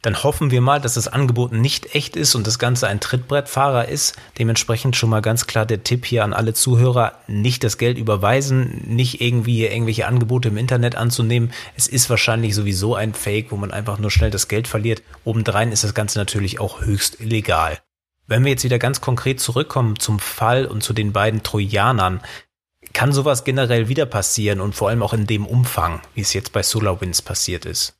Dann 0.06 0.22
hoffen 0.22 0.52
wir 0.52 0.60
mal, 0.60 0.80
dass 0.80 0.94
das 0.94 1.08
Angebot 1.08 1.50
nicht 1.50 1.96
echt 1.96 2.14
ist 2.14 2.36
und 2.36 2.46
das 2.46 2.60
Ganze 2.60 2.86
ein 2.86 3.00
Trittbrettfahrer 3.00 3.88
ist. 3.88 4.14
Dementsprechend 4.38 4.94
schon 4.94 5.10
mal 5.10 5.20
ganz 5.20 5.48
klar 5.48 5.66
der 5.66 5.82
Tipp 5.82 6.06
hier 6.06 6.22
an 6.22 6.32
alle 6.32 6.54
Zuhörer, 6.54 7.14
nicht 7.26 7.64
das 7.64 7.76
Geld 7.76 7.98
überweisen, 7.98 8.82
nicht 8.86 9.20
irgendwie 9.20 9.66
irgendwelche 9.66 10.06
Angebote 10.06 10.46
im 10.46 10.58
Internet 10.58 10.94
anzunehmen. 10.94 11.52
Es 11.76 11.88
ist 11.88 12.08
wahrscheinlich 12.08 12.54
sowieso 12.54 12.94
ein 12.94 13.14
Fake, 13.14 13.50
wo 13.50 13.56
man 13.56 13.72
einfach 13.72 13.98
nur 13.98 14.12
schnell 14.12 14.30
das 14.30 14.46
Geld 14.46 14.68
verliert. 14.68 15.02
Obendrein 15.24 15.72
ist 15.72 15.82
das 15.82 15.92
Ganze 15.92 16.20
natürlich 16.20 16.60
auch 16.60 16.82
höchst 16.82 17.20
illegal. 17.20 17.80
Wenn 18.28 18.44
wir 18.44 18.52
jetzt 18.52 18.62
wieder 18.62 18.78
ganz 18.78 19.00
konkret 19.00 19.40
zurückkommen 19.40 19.98
zum 19.98 20.20
Fall 20.20 20.66
und 20.66 20.84
zu 20.84 20.92
den 20.92 21.12
beiden 21.12 21.42
Trojanern, 21.42 22.20
kann 22.92 23.10
sowas 23.10 23.42
generell 23.42 23.88
wieder 23.88 24.06
passieren 24.06 24.60
und 24.60 24.76
vor 24.76 24.88
allem 24.88 25.02
auch 25.02 25.14
in 25.14 25.26
dem 25.26 25.46
Umfang, 25.46 26.00
wie 26.14 26.20
es 26.20 26.32
jetzt 26.32 26.52
bei 26.52 26.62
SolarWinds 26.62 27.22
passiert 27.22 27.64
ist? 27.64 27.96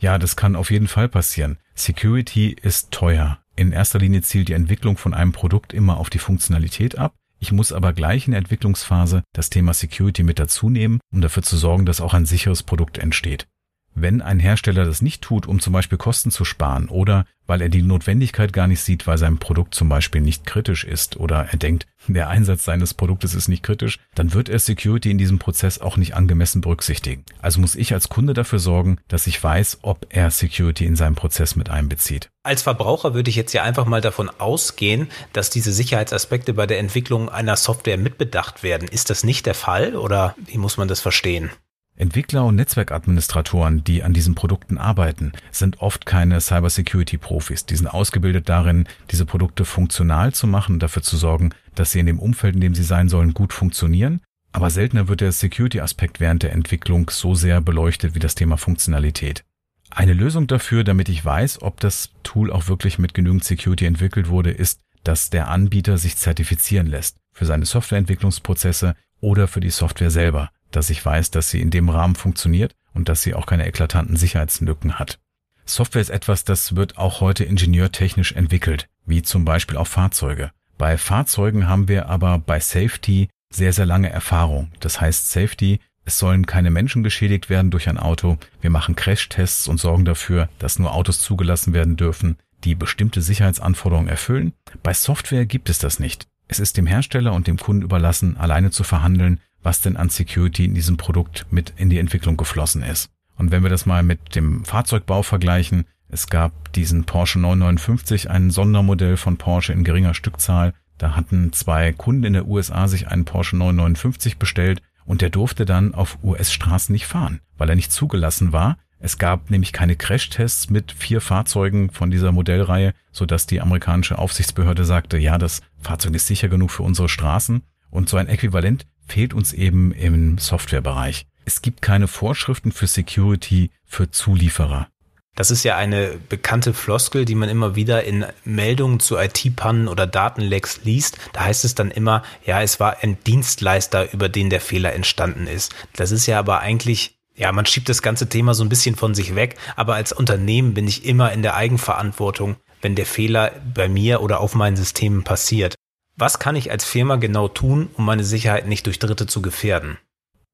Ja, 0.00 0.18
das 0.18 0.36
kann 0.36 0.56
auf 0.56 0.70
jeden 0.70 0.88
Fall 0.88 1.08
passieren. 1.08 1.58
Security 1.74 2.56
ist 2.60 2.90
teuer. 2.90 3.38
In 3.56 3.72
erster 3.72 3.98
Linie 3.98 4.22
zielt 4.22 4.48
die 4.48 4.52
Entwicklung 4.54 4.96
von 4.96 5.14
einem 5.14 5.32
Produkt 5.32 5.72
immer 5.72 5.98
auf 5.98 6.10
die 6.10 6.18
Funktionalität 6.18 6.98
ab. 6.98 7.14
Ich 7.38 7.52
muss 7.52 7.72
aber 7.72 7.92
gleich 7.92 8.26
in 8.26 8.32
der 8.32 8.38
Entwicklungsphase 8.38 9.22
das 9.32 9.50
Thema 9.50 9.74
Security 9.74 10.22
mit 10.22 10.38
dazu 10.38 10.70
nehmen, 10.70 11.00
um 11.12 11.20
dafür 11.20 11.42
zu 11.42 11.56
sorgen, 11.56 11.84
dass 11.86 12.00
auch 12.00 12.14
ein 12.14 12.26
sicheres 12.26 12.62
Produkt 12.62 12.98
entsteht. 12.98 13.46
Wenn 13.94 14.22
ein 14.22 14.40
Hersteller 14.40 14.84
das 14.84 15.02
nicht 15.02 15.22
tut, 15.22 15.46
um 15.46 15.60
zum 15.60 15.72
Beispiel 15.72 15.98
Kosten 15.98 16.30
zu 16.30 16.44
sparen 16.44 16.88
oder 16.88 17.26
weil 17.46 17.60
er 17.60 17.68
die 17.68 17.82
Notwendigkeit 17.82 18.52
gar 18.52 18.66
nicht 18.66 18.80
sieht, 18.80 19.06
weil 19.06 19.18
sein 19.18 19.38
Produkt 19.38 19.74
zum 19.74 19.88
Beispiel 19.88 20.20
nicht 20.20 20.46
kritisch 20.46 20.84
ist 20.84 21.16
oder 21.16 21.46
er 21.50 21.58
denkt, 21.58 21.86
der 22.08 22.28
Einsatz 22.28 22.64
seines 22.64 22.94
Produktes 22.94 23.34
ist 23.34 23.48
nicht 23.48 23.62
kritisch, 23.62 23.98
dann 24.14 24.32
wird 24.32 24.48
er 24.48 24.58
Security 24.58 25.10
in 25.10 25.18
diesem 25.18 25.38
Prozess 25.38 25.80
auch 25.80 25.96
nicht 25.96 26.14
angemessen 26.14 26.60
berücksichtigen. 26.60 27.24
Also 27.40 27.60
muss 27.60 27.76
ich 27.76 27.92
als 27.92 28.08
Kunde 28.08 28.34
dafür 28.34 28.58
sorgen, 28.58 28.98
dass 29.08 29.26
ich 29.26 29.42
weiß, 29.42 29.78
ob 29.82 30.06
er 30.10 30.30
Security 30.30 30.86
in 30.86 30.96
seinem 30.96 31.14
Prozess 31.14 31.54
mit 31.54 31.70
einbezieht. 31.70 32.30
Als 32.42 32.62
Verbraucher 32.62 33.14
würde 33.14 33.30
ich 33.30 33.36
jetzt 33.36 33.52
ja 33.52 33.62
einfach 33.62 33.86
mal 33.86 34.00
davon 34.00 34.28
ausgehen, 34.38 35.08
dass 35.32 35.50
diese 35.50 35.72
Sicherheitsaspekte 35.72 36.54
bei 36.54 36.66
der 36.66 36.78
Entwicklung 36.78 37.28
einer 37.28 37.56
Software 37.56 37.98
mitbedacht 37.98 38.62
werden. 38.62 38.88
Ist 38.88 39.10
das 39.10 39.24
nicht 39.24 39.46
der 39.46 39.54
Fall 39.54 39.96
oder 39.96 40.34
wie 40.44 40.58
muss 40.58 40.76
man 40.76 40.88
das 40.88 41.00
verstehen? 41.00 41.50
Entwickler 41.96 42.44
und 42.44 42.56
Netzwerkadministratoren, 42.56 43.84
die 43.84 44.02
an 44.02 44.12
diesen 44.12 44.34
Produkten 44.34 44.78
arbeiten, 44.78 45.32
sind 45.52 45.80
oft 45.80 46.06
keine 46.06 46.40
Cybersecurity-Profis. 46.40 47.66
Die 47.66 47.76
sind 47.76 47.86
ausgebildet 47.86 48.48
darin, 48.48 48.88
diese 49.12 49.24
Produkte 49.24 49.64
funktional 49.64 50.32
zu 50.32 50.48
machen 50.48 50.80
dafür 50.80 51.02
zu 51.02 51.16
sorgen, 51.16 51.50
dass 51.76 51.92
sie 51.92 52.00
in 52.00 52.06
dem 52.06 52.18
Umfeld, 52.18 52.56
in 52.56 52.60
dem 52.60 52.74
sie 52.74 52.82
sein 52.82 53.08
sollen, 53.08 53.32
gut 53.32 53.52
funktionieren. 53.52 54.20
Aber 54.50 54.70
seltener 54.70 55.06
wird 55.06 55.20
der 55.20 55.30
Security-Aspekt 55.30 56.18
während 56.18 56.42
der 56.42 56.52
Entwicklung 56.52 57.10
so 57.10 57.36
sehr 57.36 57.60
beleuchtet 57.60 58.16
wie 58.16 58.20
das 58.20 58.34
Thema 58.34 58.56
Funktionalität. 58.56 59.44
Eine 59.90 60.14
Lösung 60.14 60.48
dafür, 60.48 60.82
damit 60.82 61.08
ich 61.08 61.24
weiß, 61.24 61.62
ob 61.62 61.78
das 61.78 62.10
Tool 62.24 62.50
auch 62.50 62.66
wirklich 62.66 62.98
mit 62.98 63.14
genügend 63.14 63.44
Security 63.44 63.86
entwickelt 63.86 64.28
wurde, 64.28 64.50
ist, 64.50 64.80
dass 65.04 65.30
der 65.30 65.46
Anbieter 65.46 65.98
sich 65.98 66.16
zertifizieren 66.16 66.88
lässt 66.88 67.18
für 67.32 67.46
seine 67.46 67.66
Softwareentwicklungsprozesse 67.66 68.96
oder 69.20 69.46
für 69.46 69.60
die 69.60 69.70
Software 69.70 70.10
selber 70.10 70.50
dass 70.76 70.90
ich 70.90 71.04
weiß, 71.04 71.30
dass 71.30 71.50
sie 71.50 71.60
in 71.60 71.70
dem 71.70 71.88
Rahmen 71.88 72.14
funktioniert 72.14 72.74
und 72.92 73.08
dass 73.08 73.22
sie 73.22 73.34
auch 73.34 73.46
keine 73.46 73.66
eklatanten 73.66 74.16
Sicherheitslücken 74.16 74.98
hat. 74.98 75.18
Software 75.66 76.02
ist 76.02 76.10
etwas, 76.10 76.44
das 76.44 76.76
wird 76.76 76.98
auch 76.98 77.20
heute 77.20 77.44
ingenieurtechnisch 77.44 78.32
entwickelt, 78.32 78.88
wie 79.06 79.22
zum 79.22 79.44
Beispiel 79.44 79.76
auch 79.76 79.86
Fahrzeuge. 79.86 80.50
Bei 80.76 80.98
Fahrzeugen 80.98 81.68
haben 81.68 81.88
wir 81.88 82.08
aber 82.08 82.38
bei 82.38 82.60
Safety 82.60 83.28
sehr, 83.50 83.72
sehr 83.72 83.86
lange 83.86 84.10
Erfahrung. 84.10 84.72
Das 84.80 85.00
heißt 85.00 85.30
Safety, 85.30 85.80
es 86.04 86.18
sollen 86.18 86.44
keine 86.44 86.70
Menschen 86.70 87.02
geschädigt 87.02 87.48
werden 87.48 87.70
durch 87.70 87.88
ein 87.88 87.98
Auto. 87.98 88.36
Wir 88.60 88.70
machen 88.70 88.96
Crashtests 88.96 89.68
und 89.68 89.78
sorgen 89.78 90.04
dafür, 90.04 90.48
dass 90.58 90.78
nur 90.78 90.92
Autos 90.92 91.20
zugelassen 91.20 91.72
werden 91.72 91.96
dürfen, 91.96 92.36
die 92.64 92.74
bestimmte 92.74 93.22
Sicherheitsanforderungen 93.22 94.08
erfüllen. 94.08 94.52
Bei 94.82 94.92
Software 94.92 95.46
gibt 95.46 95.70
es 95.70 95.78
das 95.78 95.98
nicht. 95.98 96.26
Es 96.46 96.58
ist 96.58 96.76
dem 96.76 96.86
Hersteller 96.86 97.32
und 97.32 97.46
dem 97.46 97.56
Kunden 97.56 97.82
überlassen, 97.82 98.36
alleine 98.36 98.70
zu 98.70 98.84
verhandeln, 98.84 99.40
was 99.64 99.80
denn 99.80 99.96
an 99.96 100.10
Security 100.10 100.64
in 100.64 100.74
diesem 100.74 100.96
Produkt 100.96 101.46
mit 101.50 101.72
in 101.76 101.90
die 101.90 101.98
Entwicklung 101.98 102.36
geflossen 102.36 102.82
ist. 102.82 103.10
Und 103.36 103.50
wenn 103.50 103.64
wir 103.64 103.70
das 103.70 103.86
mal 103.86 104.04
mit 104.04 104.36
dem 104.36 104.64
Fahrzeugbau 104.64 105.22
vergleichen, 105.22 105.86
es 106.08 106.28
gab 106.28 106.72
diesen 106.74 107.04
Porsche 107.04 107.40
959, 107.40 108.30
ein 108.30 108.50
Sondermodell 108.50 109.16
von 109.16 109.36
Porsche 109.36 109.72
in 109.72 109.82
geringer 109.82 110.14
Stückzahl. 110.14 110.74
Da 110.98 111.16
hatten 111.16 111.52
zwei 111.52 111.92
Kunden 111.92 112.22
in 112.22 112.34
der 112.34 112.46
USA 112.46 112.86
sich 112.86 113.08
einen 113.08 113.24
Porsche 113.24 113.56
959 113.56 114.38
bestellt 114.38 114.80
und 115.06 115.22
der 115.22 115.30
durfte 115.30 115.64
dann 115.64 115.92
auf 115.92 116.18
US-Straßen 116.22 116.92
nicht 116.92 117.06
fahren, 117.06 117.40
weil 117.58 117.68
er 117.68 117.74
nicht 117.74 117.90
zugelassen 117.90 118.52
war. 118.52 118.78
Es 119.00 119.18
gab 119.18 119.50
nämlich 119.50 119.72
keine 119.72 119.96
Crashtests 119.96 120.70
mit 120.70 120.92
vier 120.92 121.20
Fahrzeugen 121.20 121.90
von 121.90 122.10
dieser 122.10 122.32
Modellreihe, 122.32 122.94
sodass 123.10 123.46
die 123.46 123.60
amerikanische 123.60 124.18
Aufsichtsbehörde 124.18 124.84
sagte, 124.84 125.18
ja, 125.18 125.36
das 125.36 125.60
Fahrzeug 125.78 126.14
ist 126.14 126.26
sicher 126.26 126.48
genug 126.48 126.70
für 126.70 126.84
unsere 126.84 127.08
Straßen. 127.08 127.62
Und 127.90 128.08
so 128.08 128.16
ein 128.16 128.28
Äquivalent 128.28 128.86
fehlt 129.06 129.34
uns 129.34 129.52
eben 129.52 129.92
im 129.92 130.38
Softwarebereich. 130.38 131.26
Es 131.44 131.62
gibt 131.62 131.82
keine 131.82 132.08
Vorschriften 132.08 132.72
für 132.72 132.86
Security 132.86 133.70
für 133.84 134.10
Zulieferer. 134.10 134.88
Das 135.36 135.50
ist 135.50 135.64
ja 135.64 135.76
eine 135.76 136.16
bekannte 136.28 136.72
Floskel, 136.72 137.24
die 137.24 137.34
man 137.34 137.48
immer 137.48 137.74
wieder 137.74 138.04
in 138.04 138.24
Meldungen 138.44 139.00
zu 139.00 139.16
IT-Pannen 139.18 139.88
oder 139.88 140.06
Datenlecks 140.06 140.84
liest. 140.84 141.18
Da 141.32 141.44
heißt 141.44 141.64
es 141.64 141.74
dann 141.74 141.90
immer, 141.90 142.22
ja, 142.46 142.62
es 142.62 142.78
war 142.78 142.98
ein 143.02 143.18
Dienstleister, 143.26 144.12
über 144.12 144.28
den 144.28 144.48
der 144.48 144.60
Fehler 144.60 144.92
entstanden 144.92 145.48
ist. 145.48 145.74
Das 145.96 146.12
ist 146.12 146.26
ja 146.26 146.38
aber 146.38 146.60
eigentlich, 146.60 147.18
ja, 147.34 147.50
man 147.50 147.66
schiebt 147.66 147.88
das 147.88 148.00
ganze 148.00 148.28
Thema 148.28 148.54
so 148.54 148.62
ein 148.62 148.68
bisschen 148.68 148.94
von 148.94 149.14
sich 149.14 149.34
weg. 149.34 149.56
Aber 149.74 149.96
als 149.96 150.12
Unternehmen 150.12 150.72
bin 150.72 150.86
ich 150.86 151.04
immer 151.04 151.32
in 151.32 151.42
der 151.42 151.56
Eigenverantwortung, 151.56 152.54
wenn 152.80 152.94
der 152.94 153.06
Fehler 153.06 153.50
bei 153.74 153.88
mir 153.88 154.22
oder 154.22 154.38
auf 154.38 154.54
meinen 154.54 154.76
Systemen 154.76 155.24
passiert. 155.24 155.74
Was 156.16 156.38
kann 156.38 156.54
ich 156.54 156.70
als 156.70 156.84
Firma 156.84 157.16
genau 157.16 157.48
tun, 157.48 157.88
um 157.94 158.04
meine 158.04 158.22
Sicherheit 158.22 158.68
nicht 158.68 158.86
durch 158.86 159.00
Dritte 159.00 159.26
zu 159.26 159.42
gefährden? 159.42 159.98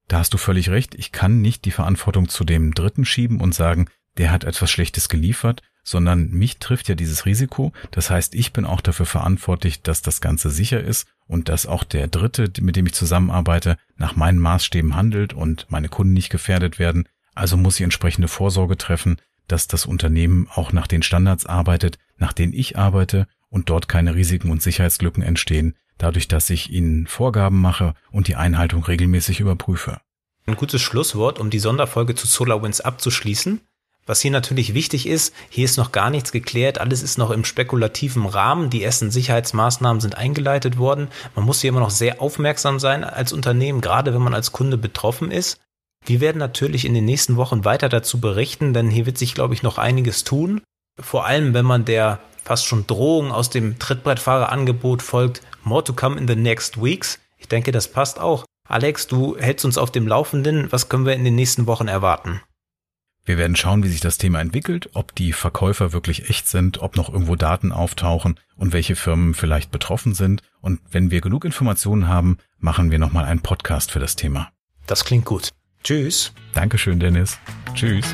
Da 0.09 0.19
hast 0.19 0.33
du 0.33 0.38
völlig 0.38 0.71
recht. 0.71 0.95
Ich 0.95 1.12
kann 1.12 1.43
nicht 1.43 1.67
die 1.67 1.71
Verantwortung 1.71 2.29
zu 2.29 2.45
dem 2.45 2.73
Dritten 2.73 3.05
schieben 3.05 3.40
und 3.40 3.55
sagen, 3.55 3.87
der 4.17 4.33
hat 4.33 4.45
etwas 4.45 4.71
Schlechtes 4.71 5.11
geliefert, 5.11 5.62
sondern 5.85 6.31
mich 6.31 6.59
trifft 6.59 6.88
ja 6.88 6.95
dieses 6.95 7.26
Risiko. 7.26 7.73
Das 7.90 8.09
heißt, 8.09 8.35
ich 8.35 8.55
bin 8.55 8.64
auch 8.64 8.81
dafür 8.81 9.07
verantwortlich, 9.07 9.83
dass 9.83 10.00
das 10.00 10.23
Ganze 10.23 10.50
sicher 10.50 10.81
ist 10.81 11.07
und 11.26 11.50
dass 11.50 11.67
auch 11.67 11.85
der 11.85 12.09
Dritte, 12.09 12.50
mit 12.61 12.76
dem 12.76 12.87
ich 12.87 12.95
zusammenarbeite, 12.95 13.76
nach 13.97 14.17
meinen 14.17 14.38
Maßstäben 14.38 14.97
handelt 14.97 15.35
und 15.35 15.67
meine 15.69 15.90
Kunden 15.90 16.14
nicht 16.14 16.31
gefährdet 16.31 16.79
werden. 16.79 17.07
Also 17.35 17.59
muss 17.59 17.76
ich 17.76 17.85
entsprechende 17.85 18.29
Vorsorge 18.29 18.79
treffen, 18.79 19.21
dass 19.47 19.69
das 19.69 19.85
Unternehmen 19.85 20.49
auch 20.55 20.73
nach 20.73 20.87
den 20.87 21.02
Standards 21.02 21.45
arbeitet, 21.45 21.99
nach 22.17 22.33
denen 22.33 22.55
ich 22.55 22.79
arbeite 22.79 23.26
und 23.50 23.69
dort 23.69 23.88
keine 23.88 24.14
Risiken 24.14 24.50
und 24.50 24.62
Sicherheitslücken 24.62 25.23
entstehen, 25.23 25.76
dadurch, 25.99 26.28
dass 26.28 26.50
ich 26.50 26.71
ihnen 26.71 27.07
Vorgaben 27.07 27.61
mache 27.61 27.95
und 28.11 28.28
die 28.28 28.37
Einhaltung 28.37 28.85
regelmäßig 28.85 29.40
überprüfe. 29.40 30.00
Ein 30.47 30.57
gutes 30.57 30.80
Schlusswort, 30.80 31.38
um 31.38 31.50
die 31.50 31.59
Sonderfolge 31.59 32.14
zu 32.14 32.26
SolarWinds 32.26 32.80
abzuschließen. 32.80 33.61
Was 34.07 34.23
hier 34.23 34.30
natürlich 34.30 34.75
wichtig 34.75 35.07
ist, 35.07 35.35
hier 35.50 35.64
ist 35.64 35.76
noch 35.76 35.92
gar 35.92 36.11
nichts 36.11 36.33
geklärt, 36.33 36.80
alles 36.80 37.02
ist 37.02 37.19
noch 37.19 37.30
im 37.30 37.45
spekulativen 37.45 38.26
Rahmen, 38.26 38.71
die 38.71 38.83
ersten 38.83 39.11
Sicherheitsmaßnahmen 39.11 40.00
sind 40.00 40.16
eingeleitet 40.16 40.78
worden. 40.78 41.09
Man 41.37 41.45
muss 41.45 41.61
hier 41.61 41.69
immer 41.69 41.80
noch 41.80 41.90
sehr 41.90 42.21
aufmerksam 42.21 42.80
sein 42.80 43.04
als 43.04 43.33
Unternehmen, 43.33 43.80
gerade 43.80 44.14
wenn 44.14 44.23
man 44.23 44.35
als 44.35 44.52
Kunde 44.52 44.78
betroffen 44.78 45.30
ist. 45.30 45.61
Wir 46.04 46.21
werden 46.21 46.38
natürlich 46.38 46.87
in 46.87 46.95
den 46.95 47.04
nächsten 47.04 47.37
Wochen 47.37 47.64
weiter 47.64 47.88
dazu 47.88 48.21
berichten, 48.21 48.73
denn 48.73 48.88
hier 48.88 49.07
wird 49.07 49.19
sich, 49.19 49.35
glaube 49.35 49.54
ich, 49.54 49.62
noch 49.62 49.76
einiges 49.76 50.25
tun. 50.25 50.62
Vor 50.99 51.26
allem, 51.26 51.54
wenn 51.54 51.66
man 51.66 51.85
der 51.85 52.21
fast 52.50 52.66
schon 52.66 52.85
Drohung 52.88 53.30
aus 53.30 53.49
dem 53.49 53.78
Trittbrettfahrerangebot 53.78 55.02
folgt, 55.02 55.40
more 55.62 55.85
to 55.85 55.92
come 55.92 56.19
in 56.19 56.26
the 56.26 56.35
next 56.35 56.83
weeks. 56.83 57.21
Ich 57.38 57.47
denke, 57.47 57.71
das 57.71 57.87
passt 57.87 58.19
auch. 58.19 58.45
Alex, 58.69 59.07
du 59.07 59.37
hältst 59.38 59.64
uns 59.64 59.78
auf 59.78 59.92
dem 59.92 60.09
Laufenden. 60.09 60.66
Was 60.73 60.88
können 60.88 61.07
wir 61.07 61.12
in 61.12 61.23
den 61.23 61.37
nächsten 61.37 61.69
Wochen 61.69 61.87
erwarten? 61.87 62.40
Wir 63.25 63.38
werden 63.38 63.54
schauen, 63.54 63.85
wie 63.85 63.88
sich 63.88 64.00
das 64.00 64.19
Thema 64.19 64.40
entwickelt, 64.40 64.90
ob 64.95 65.14
die 65.14 65.33
Verkäufer 65.33 65.92
wirklich 65.92 66.28
echt 66.28 66.49
sind, 66.49 66.83
ob 66.83 66.97
noch 66.97 67.09
irgendwo 67.09 67.37
Daten 67.37 67.71
auftauchen 67.71 68.35
und 68.57 68.73
welche 68.73 68.97
Firmen 68.97 69.35
vielleicht 69.35 69.71
betroffen 69.71 70.14
sind. 70.14 70.42
Und 70.61 70.80
wenn 70.90 71.12
wir 71.12 71.21
genug 71.21 71.45
Informationen 71.45 72.09
haben, 72.09 72.38
machen 72.59 72.90
wir 72.90 72.99
nochmal 72.99 73.26
einen 73.26 73.42
Podcast 73.42 73.92
für 73.92 74.00
das 74.00 74.16
Thema. 74.16 74.50
Das 74.88 75.04
klingt 75.04 75.25
gut. 75.25 75.50
Tschüss. 75.85 76.33
Dankeschön, 76.52 76.99
Dennis. 76.99 77.38
Tschüss. 77.75 78.12